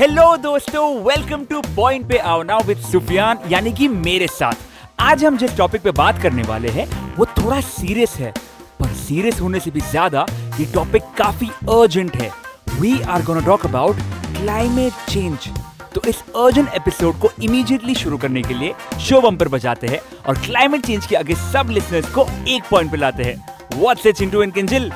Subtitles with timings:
[0.00, 5.24] Hello दोस्तों welcome two point पे आओ नाउ विद सुफियान यानी कि मेरे साथ। आज
[5.24, 6.86] हम जिस टॉपिक पे बात करने वाले हैं,
[7.16, 8.32] वो थोड़ा सीरियस है।
[8.80, 10.24] पर सीरियस होने से भी ज़्यादा
[10.60, 12.30] ये टॉपिक काफ़ी अर्जेंट है।
[12.80, 13.96] We are gonna talk about
[14.38, 15.48] climate change
[15.94, 20.38] तो इस अर्जेंट एपिसोड को इमीडिएटली शुरू करने के लिए शो बम्पर बजाते हैं और
[20.38, 23.36] क्लाइमेट चेंज के आगे सब लिसनर्स को एक पॉइंट पे लाते हैं।
[23.74, 24.90] What's it Chintu and Kinjal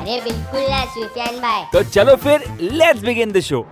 [0.00, 3.64] अरे बिल्कुल ना सुफियान भाई तो चलो फिर लेट्स बिगिन द शो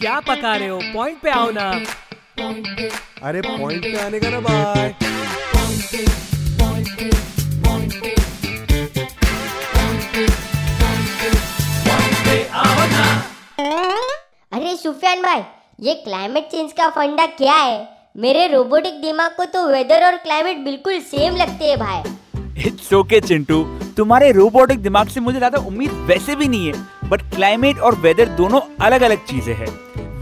[0.00, 0.78] क्या पका रहे हो?
[0.94, 1.70] पॉइंट पे आओ ना।
[3.28, 4.94] अरे पॉइंट पे आने का ना बाय
[14.52, 15.42] अरे सुफियान भाई
[15.80, 17.78] ये क्लाइमेट चेंज का फंडा क्या है?
[18.14, 23.20] मेरे रोबोटिक दिमाग को तो वेदर और क्लाइमेट बिल्कुल सेम लगते हैं भाई। It's okay
[23.20, 23.62] Chintu.
[23.96, 28.28] तुम्हारे रोबोटिक दिमाग से मुझे ज़्यादा उम्मीद वैसे भी नहीं है बट क्लाइमेट और वेदर
[28.36, 29.68] दोनों अलग अलग चीज़ें हैं।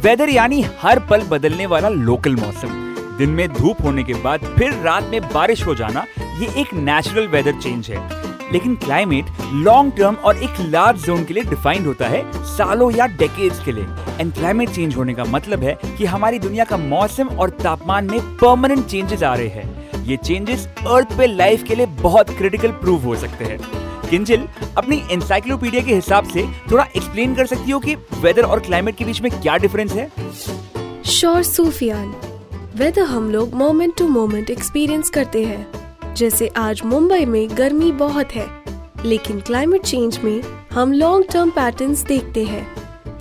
[0.02, 2.78] वेदर यानी हर पल बदलने वाला लोकल मौसम।
[3.18, 6.05] दिन में धूप होने के बाद फिर रात में बारिश हो जाना,
[6.41, 8.08] ये एक नेचुरल वेदर चेंज है।
[8.52, 13.06] लेकिन क्लाइमेट लॉन्ग टर्म और एक लार्ज जोन के लिए डिफाइंड होता है सालों या
[13.18, 13.86] डेकेड्स के लिए।
[14.20, 18.20] एंड क्लाइमेट चेंज होने का मतलब है कि हमारी दुनिया का मौसम और तापमान में
[18.36, 23.04] परमानेंट चेंजेस आ रहे हैं। ये चेंजेस अर्थ पे लाइफ के लिए बहुत क्रिटिकल प्रूव
[23.04, 23.58] हो सकते हैं।
[24.10, 24.46] किंजल,
[24.78, 29.04] अपनी एनसाइक्लोपीडिया के हिसाब से थोड़ा एक्सप्लेन कर सकती हो कि वेदर और क्लाइमेट के
[29.04, 30.10] बीच में क्या डिफरेंस है?
[31.06, 32.14] श्योर सूफियान
[32.77, 38.32] वेदर हम लोग मोमेंट टू मोमेंट एक्सपीरियंस करते हैं। जैसे आज मुंबई में गर्मी बहुत
[38.32, 38.46] है,
[39.05, 40.40] लेकिन क्लाइमेट चेंज में
[40.72, 42.66] हम लॉन्ग टर्म पैटर्न्स देखते हैं।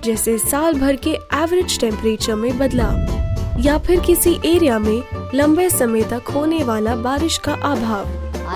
[0.04, 5.02] जैसे साल भर के एवरेज टेम्परेचर में बदलाव या फिर किसी एरिया में
[5.34, 8.04] लंबे समय तक होने वाला बारिश का अभाव।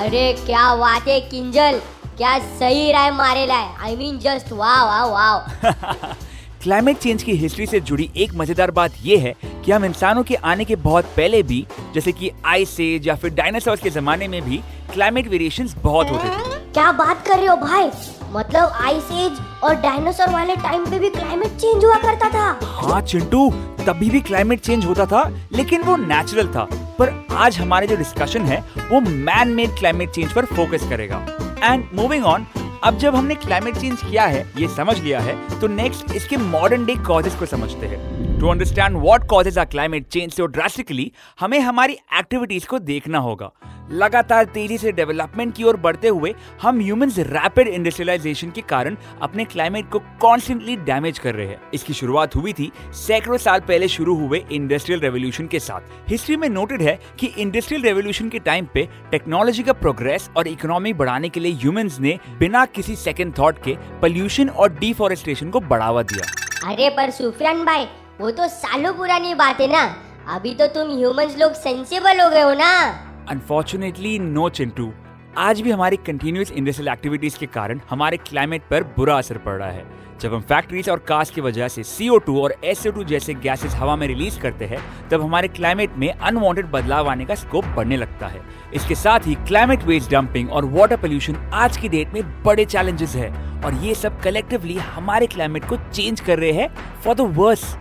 [0.00, 1.80] अरे क्या बात है किंजल!
[2.16, 6.14] क्या सही राय मारे लाए। I mean just wow wow wow
[6.62, 10.34] climate change की हिस्ट्री से जुड़ी एक मज़ेदार बात यह है कि हम इंसानों के
[10.34, 14.40] आने के बहुत पहले भी जैसे कि आइस एज या फिर डायनासोर के जमाने में
[14.42, 14.60] भी
[14.92, 17.90] क्लाइमेट वेरिएशंस बहुत होते थे। क्या बात कर रहे हो भाई?
[18.34, 23.00] मतलब आइस एज और डायनासोर वाले टाइम पे भी क्लाइमेट चेंज हुआ करता था। हाँ
[23.02, 23.50] चिंटू,
[23.80, 25.22] तभी भी क्लाइमेट चेंज होता था,
[25.52, 26.66] लेकिन वो नेचुरल था।
[26.98, 28.58] पर आज हमारे जो डिस्कशन है,
[28.90, 31.24] वो मैन मेड क्लाइमेट चेंज पर फोकस करेगा।
[31.62, 32.46] एंड मूविंग ऑन
[32.84, 36.84] अब जब हमने क्लाइमेट चेंज किया है, ये समझ लिया है तो नेक्स्ट इसके मॉडर्न
[36.86, 38.13] डे कॉजेस को समझते हैं।
[38.44, 41.10] To understand what causes are climate change so drastically
[41.40, 43.50] हमें हमारी एक्टिविटीज़ को देखना होगा।
[43.92, 49.44] लगातार तेज़ी से डेवलपमेंट की ओर बढ़ते हुए, हम ह्यूमंस रैपिड इंडस्ट्रियलाइजेशन के कारण अपने
[49.44, 54.16] क्लाइमेट को कॉन्स्टेंटली डैमेज कर रहे हैं। इसकी शुरुआत हुई थी सैकड़ों साल पहले शुरू
[54.16, 58.88] हुए इंडस्ट्रियल रेवोल्यूशन के साथ। हिस्ट्री में नोटेड है कि इंडस्ट्रियल रेवोल्यूशन के टाइम पे
[59.10, 63.76] टेक्नोलॉजी का प्रोग्रेस और इकोनॉमी बढ़ाने के लिए ह्यूमंस ने बिना किसी सेकेंड थॉट के
[64.00, 67.86] पोल्यूशन और डिफोरेस्टेशन को बढ़ावा दिया। अरे पर सुफियान भाई
[68.20, 69.96] वो तो सालों पुरानी बात है ना।
[70.34, 72.88] अभी तो तुम ह्यूमंस लोग सेंसिबल हो गए हो ना।
[73.28, 74.92] Unfortunately no Chintu.
[75.38, 79.70] आज भी हमारी कंटिन्यूस इंडस्ट्रियल एक्टिविटीज़ के कारण हमारे क्लाइमेट पर बुरा असर पड़ रहा
[79.70, 79.84] है।
[80.20, 84.06] जब हम फैक्ट्रीज और कार्स की वजह से CO2 और SO2 जैसे गैसेस हवा में
[84.06, 88.42] रिलीज़ करते हैं, तब हमारे क्लाइमेट में अनवांटेड बदलाव आने का स्कोप बढ़ने लगता है।
[88.74, 93.14] इसके साथ ही क्लाइमेट वेस्ट डंपिंग और वाटर पोल्यूशन आज की डेट में बड़े चैलेंजेस
[93.14, 97.76] है। और ये सब कलेक्टिवली हमारे क्लाइमेट को चेंज कर रहे हैं। फॉर द वर्स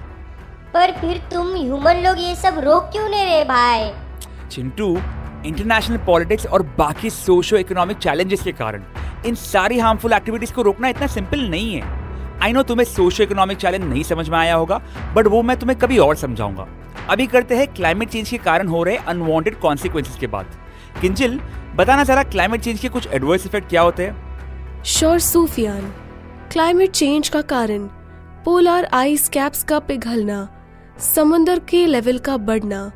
[0.74, 3.92] पर फिर तुम ह्यूमन लोग ये सब रोक क्यों नहीं रहे भाई?
[4.52, 4.88] चिंटू
[5.46, 8.84] इंटरनेशनल पॉलिटिक्स और बाकी सोशो इकोनॉमिक चैलेंजेस के कारण
[9.26, 13.58] इन सारी हार्मफुल एक्टिविटीज़ को रोकना इतना सिंपल नहीं है। आई नो तुम्हें सोशो इकोनॉमिक
[13.58, 14.82] चैलेंज नहीं समझ में आया होगा
[15.16, 16.68] बट वो मैं तुम्हें कभी और समझाऊँगा।
[17.10, 20.56] अभी करते हैं क्लाइमेट चेंज के कारण हो रहे अनवांटेड कॉन्सिक्वेंसेस के बाद।
[21.02, 21.40] किंजल
[21.76, 24.84] बताना जरा क्लाइमेट चेंज के कुछ एडवर्स इफ़ेक्ट क्या होते हैं?
[24.86, 25.94] श्योर सूफियान
[26.52, 27.88] क्लाइमेट चेंज का कारण
[28.46, 30.48] पोलर आइस कैप्स का पिघलना
[30.98, 32.92] समुद्र के लेवल का बढ़ना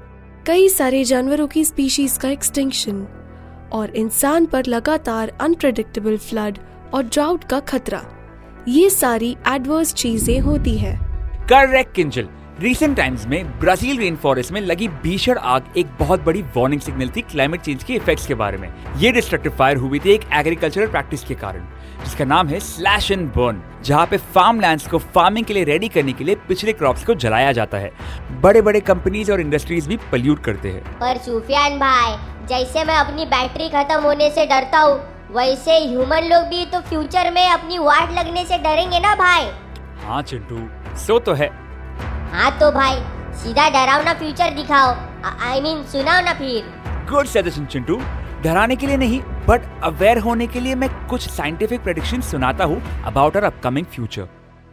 [0.45, 3.05] कई सारे जानवरों की स्पीशीज का एक्सटिंक्शन
[3.71, 6.57] और इंसान पर लगातार अनप्रडिक्टेबल फ्लड
[6.93, 8.03] और ड्राउट का खतरा।
[8.67, 10.95] ये सारी एडवर्स चीज़ें होती है।
[11.43, 12.27] करेक्ट किंजल।
[12.59, 17.09] रिसेंट टाइम्स में ब्राज़ील रेन फॉरेस्ट में लगी भीषण आग एक बहुत बड़ी वार्निंग सिग्नल
[17.15, 18.69] थी क्लाइमेट चेंज के इफेक्ट्स के बारे में।
[18.99, 21.65] ये डिस्ट्रक्टिव फायर हुई थी एक एग्रीकल्चरल प्रैक्टिस के कारण
[22.03, 25.87] जिसका नाम है स्लैश एंड बर्न जहाँ पे फार्म लैंड्स को फ़ार्मिंग के लिए रेडी
[25.87, 27.91] करने के लिए पिछले क्रॉप्स को जलाया जाता है।
[28.41, 32.17] बड़े बड़े कंपनीज़ और इंडस्ट्रीज़ भी पल्यूट करते हैं। पर सुफियान भाई
[32.47, 34.99] जैसे मैं अपनी बैटरी खत्म होने से डरता हूँ
[35.31, 39.49] वैसे ह्यूमन लोग भी तो फ्यूचर में अपनी वाट लगने से डरेंगे ना भाई।
[40.03, 40.67] हाँ चिंटू
[40.97, 41.49] सो तो है।
[42.31, 42.95] हाँ तो भाई,
[43.35, 44.93] सीधा डरावना फ्यूचर दिखाओ।
[45.41, 46.63] आई मीन सुनाओ ना फिर।
[47.09, 47.97] गुड सजेशन चिंटू
[48.43, 52.81] डराने के लिए नहीं बट अवेयर होने के लिए मैं कुछ साइंटिफिक प्रेडिक्शन सुनाता हूँ
[53.05, 54.27] अबाउट आर अपकमिंग फ्यूचर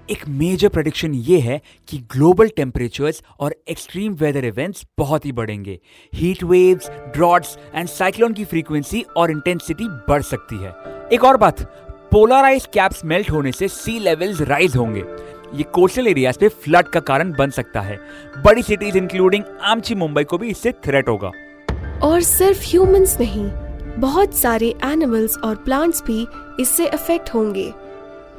[0.09, 5.79] एक मेजर प्रेडिक्शन ये है कि ग्लोबल टेम्परेचर्स और एक्सट्रीम वेदर इवेंट्स बहुत ही बढ़ेंगे।
[6.13, 10.75] Heat waves droughts and cyclone की फ्रीक्वेंसी और इंटेंसिटी बढ़ सकती है।
[11.13, 11.63] एक और बात
[12.13, 15.03] पोलराइज कैप्स मेल्ट होने से सी लेवल्स राइज होंगे।
[15.55, 17.99] ये कोस्टल एरियाज़ पे फ्लड का कारण बन सकता है।
[18.45, 21.31] बड़ी सिटीज़ इंक्लूडिंग आमची मुंबई को भी इससे थ्रेट होगा।
[22.03, 23.51] और सिर्फ़ ह्यूमंस नहीं
[24.01, 26.27] बहुत सारे एनिमल्स और प्लांट्स भी
[26.61, 27.73] इससे अफेक्ट होंगे।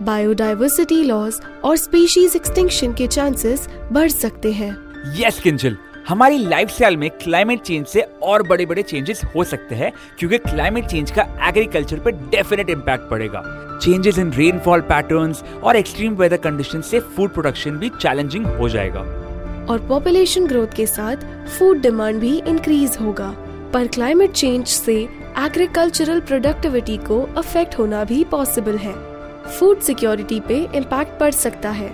[0.01, 4.71] बायोडाइवर्सिटी लॉस और स्पीशीज एक्सटिंक्शन के चांसेस बढ़ सकते हैं।
[5.19, 5.77] यस yes, किंजल
[6.07, 10.86] हमारी लाइफस्टाइल में क्लाइमेट चेंज से और बड़े बड़े चेंजेस हो सकते हैं क्योंकि क्लाइमेट
[10.86, 13.42] चेंज का एग्रीकल्चर पे डेफिनेट इम्पैक्ट पड़ेगा।
[13.81, 19.00] चेंजेस इन रेनफॉल पैटर्न्स और एक्सट्रीम वेदर कंडीशन से फ़ूड प्रोडक्शन भी चैलेंजिंग हो जाएगा।
[19.69, 21.25] और पॉपुलेशन ग्रोथ के साथ
[21.57, 23.34] फ़ूड डिमांड भी इंक्रीज होगा।
[23.74, 24.96] पर क्लाइमेट चेंज से
[25.38, 28.94] एग्रीकल्चरल प्रोडक्टिविटी को अफेक्ट होना भी पॉसिबल है।
[29.50, 31.90] फ़ूड सिक्योरिटी पे इम्पैक्ट पड़ सकता है।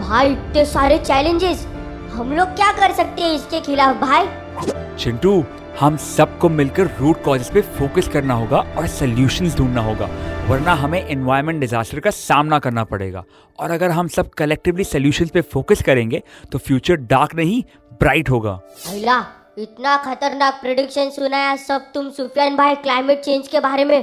[0.00, 1.66] भाई इतने सारे चैलेंजेस
[2.14, 4.26] हम लोग क्या कर सकते हैं इसके खिलाफ भाई?
[4.98, 5.44] चिंटू
[5.78, 10.06] हम सबको मिलकर रूट कॉजेस पे फोकस करना होगा और सोल्यूशंस ढूंढना होगा
[10.48, 13.24] वरना हमें एनवायरमेंट डिजास्टर का सामना करना पड़ेगा।
[13.58, 16.22] और अगर हम सब कलेक्टिवली सोल्यूशंस पे फोकस करेंगे
[16.52, 17.62] तो फ्यूचर डार्क नहीं
[18.00, 18.52] ब्राइट होगा।
[18.86, 19.24] भैया
[19.58, 23.98] इतना खतरनाक प्रिडिक्शन सुनाया सब तुम सुफियान भाई क्लाइमेट चेंज के बारे में।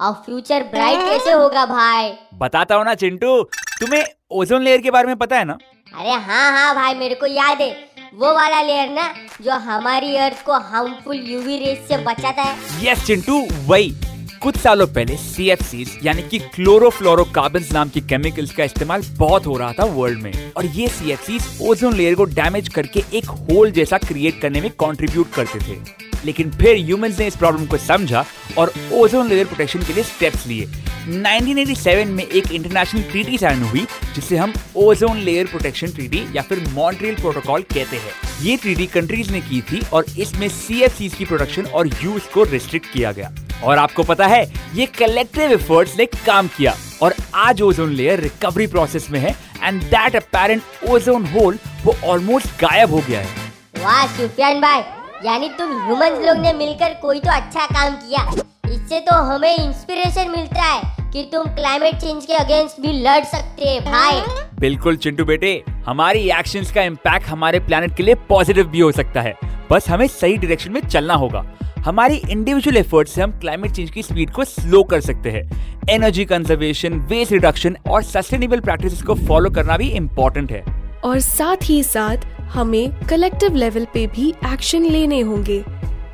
[0.00, 2.12] अब फ्यूचर ब्राइट कैसे होगा भाई?
[2.38, 3.42] बताता हूँ ना चिंटू
[3.80, 5.58] तुम्हें ओजोन लेयर के बारे में पता है ना?
[5.98, 10.44] अरे हाँ हाँ भाई, मेरे को याद है। वो वाला लेयर ना, जो हमारी अर्थ
[10.44, 13.94] को हार्मफुल यूवी रेस से बचाता है। यस चिंटू, वही।
[14.42, 19.46] कुछ सालों पहले सी एफ़ सी यानी कि क्लोरोफ्लोरोकार्बन नाम की केमिकल्स का इस्तेमाल बहुत
[19.46, 21.38] हो रहा था वर्ल्ड में। और ये सी
[21.68, 25.78] ओजोन लेयर को डैमेज करके एक होल जैसा क्रिएट करने में कंट्रीब्यूट करते थे।
[26.24, 28.24] लेकिन फिर ह्यूमंस ने इस प्रॉब्लम को समझा
[28.58, 30.68] और ओजोन लेयर प्रोटेक्शन के लिए स्टेप्स लिए।
[31.06, 36.64] 1987 में एक इंटरनेशनल ट्रीटी साइन हुई, जिसे हम ओजोन लेयर प्रोटेक्शन ट्रीटी या फिर
[36.68, 38.12] मॉन्ट्रियल प्रोटोकॉल कहते हैं।
[38.42, 42.92] ये ट्रीटी कंट्रीज़ ने की थी और इसमें सी की प्रोडक्शन और यूज़ को रिस्ट्रिक्ट
[42.92, 43.30] किया गया।
[43.64, 44.42] और आपको पता है,
[44.74, 49.82] ये कलेक्टिव एफर्ट्स ने काम किया और आज ओजोन लेयर रिकवरी प्रोसेस में है and
[49.82, 53.52] that apparent ozone hole वो ऑलमोस्ट गायब हो गया है।
[53.84, 54.80] वाह, सुफियान भाई,
[55.24, 60.30] यानी तुम ह्यूमंस लोग ने मिलकर कोई तो अच्छा काम किया। इससे तो हमें इंस्पिरेशन
[60.30, 64.20] मिलता है कि तुम क्लाइमेट चेंज के अगेंस्ट भी लड़ सकते हैं भाई।
[64.60, 65.52] बिल्कुल चिंटू बेटे
[65.86, 69.34] हमारी एक्शंस का इम्पैक्ट हमारे प्लानट के लिए पॉजिटिव भी हो सकता है।
[69.70, 71.44] बस हमें सही डायरेक्शन में चलना होगा।
[71.78, 75.44] हमारी इंडिविजुअल एफर्ट से हम क्लाइमेट चेंज की स्पीड को स्लो कर सकते हैं।
[75.90, 80.64] एनर्जी कंजर्वेशन वेस्ट रिडक्शन और सस्टेनेबल प्रैक्टिसेस को फॉलो करना भी इम्पोर्टेंट है।
[81.04, 85.62] और साथ ही साथ हमें कलेक्टिव लेवल पे भी एक्शन लेने होंगे।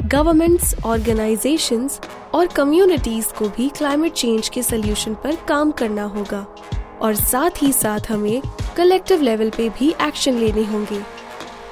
[0.05, 2.01] गवर्नमेंट्स ऑर्गेनाइजेशंस
[2.35, 6.47] और कम्युनिटीज को भी क्लाइमेट चेंज के सोल्यूशन पर काम करना होगा।
[7.03, 8.43] और साथ ही साथ हमें
[8.77, 11.01] कलेक्टिव लेवल पे भी एक्शन लेने होंगे।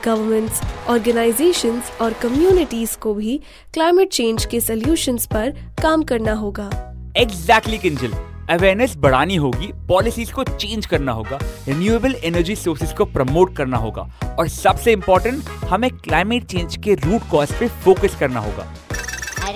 [0.05, 3.40] गवर्नमेंट्स ऑर्गेनाइजेशंस और कम्युनिटीज को भी
[3.75, 5.50] क्लाइमेट चेंज के सोल्यूशंस पर
[5.82, 6.70] काम करना होगा।
[7.16, 8.12] एग्जैक्टली किंजल
[8.50, 11.38] अवेयरनेस बढ़ानी होगी पॉलिसीज़ को चेंज करना होगा
[11.69, 14.08] रिन्यूएबल एनर्जी सोर्सेज को प्रमोट करना होगा।
[14.38, 18.72] और सबसे इम्पोर्टेंट हमें क्लाइमेट चेंज के रूट कॉज पे फोकस करना होगा।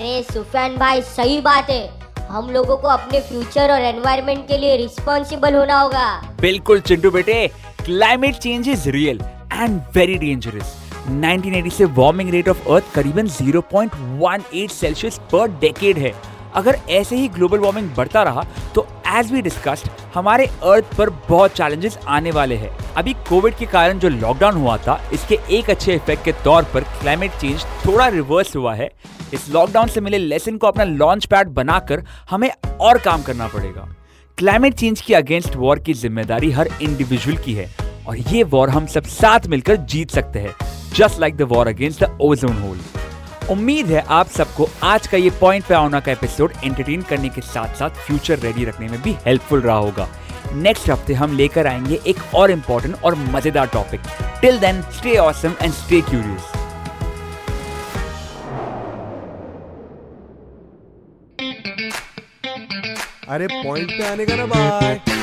[0.03, 4.75] अरे सुफियान भाई, सही बात है। हम लोगों को अपने फ्यूचर और एनवायरनमेंट के लिए
[4.77, 6.07] रिस्पॉन्सिबल होना होगा।
[6.41, 7.35] बिल्कुल चिंटू बेटे
[7.85, 9.19] climate change is real
[9.53, 10.75] and very dangerous
[11.11, 16.13] 1980 से वार्मिंग रेट ऑफ़ अर्थ करीबन 0.18 सेल्सियस पर डेकेड है।
[16.55, 18.43] अगर ऐसे ही ग्लोबल वार्मिंग बढ़ता रहा
[18.75, 23.65] तो एज वी डिस्कस्ड हमारे अर्थ पर बहुत चैलेंजेस आने वाले हैं। अभी कोविड के
[23.65, 28.07] कारण जो लॉकडाउन हुआ था, इसके एक अच्छे इफ़ेक्ट के तौर पर क्लाइमेट चेंज थोड़ा
[28.07, 28.89] रिवर्स हुआ है।
[29.33, 33.87] इस लॉकडाउन से मिले लेसन को अपना लॉन्च पैड बनाकर हमें और काम करना पड़ेगा।
[34.37, 37.69] क्लाइमेट चेंज की अगेंस्ट वॉर की ज़िम्मेदारी हर इंडिविजुअल की है,
[38.07, 40.55] और ये वॉर हम सब साथ मिलकर जीत सकते हैं
[40.95, 42.77] just like the war against the ozone hole
[43.49, 47.41] उम्मीद है आप सबको आज का ये पॉइंट पे आना का एपिसोड एंटरटेन करने के
[47.41, 50.07] साथ साथ फ्यूचर रेडी रखने में भी हेल्पफुल रहा होगा।
[50.53, 54.01] नेक्स्ट हफ़्ते हम लेकर आएँगे एक और इम्पोर्टेंट और मज़ेदार topic
[54.41, 56.51] till then stay awesome and stay curious
[63.29, 65.22] अरे पॉइंट पे आने का ना bye